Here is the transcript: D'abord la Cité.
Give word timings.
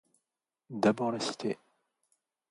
D'abord 0.71 1.11
la 1.11 1.19
Cité. 1.19 1.59